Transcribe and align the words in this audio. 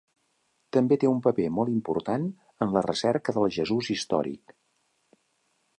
També 0.77 0.95
té 1.01 1.09
un 1.09 1.19
paper 1.27 1.45
molt 1.57 1.73
important 1.73 2.25
en 2.67 2.73
la 2.77 2.85
recerca 2.87 3.37
del 3.37 3.49
Jesús 3.59 3.93
històric. 3.97 4.57